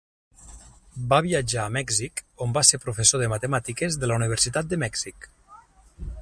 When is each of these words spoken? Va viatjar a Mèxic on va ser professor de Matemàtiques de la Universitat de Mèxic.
Va 1.11 1.19
viatjar 1.25 1.65
a 1.65 1.73
Mèxic 1.75 2.23
on 2.45 2.55
va 2.57 2.63
ser 2.71 2.81
professor 2.87 3.23
de 3.25 3.29
Matemàtiques 3.35 3.99
de 4.05 4.11
la 4.13 4.19
Universitat 4.23 4.73
de 4.73 4.81
Mèxic. 4.87 5.31